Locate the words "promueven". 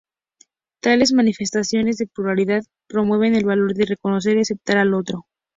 2.87-3.35